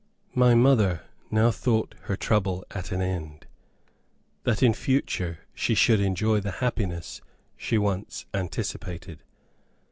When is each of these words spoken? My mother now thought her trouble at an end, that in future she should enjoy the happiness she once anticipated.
My 0.33 0.55
mother 0.55 1.03
now 1.29 1.51
thought 1.51 1.93
her 2.05 2.15
trouble 2.17 2.65
at 2.71 2.91
an 2.91 3.03
end, 3.03 3.45
that 4.45 4.63
in 4.63 4.73
future 4.73 5.41
she 5.53 5.75
should 5.75 5.99
enjoy 5.99 6.39
the 6.39 6.53
happiness 6.53 7.21
she 7.55 7.77
once 7.77 8.25
anticipated. 8.33 9.21